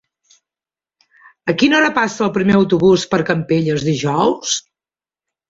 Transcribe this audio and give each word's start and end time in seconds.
A 1.53 1.53
quina 1.63 1.77
hora 1.79 1.91
passa 1.97 2.23
el 2.29 2.33
primer 2.39 2.57
autobús 2.61 3.05
per 3.13 3.21
Campelles 3.29 3.87
dijous? 3.91 4.57